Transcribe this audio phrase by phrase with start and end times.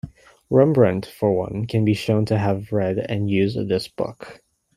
[0.49, 4.41] Rembrandt for one can be shown to have read and used this book.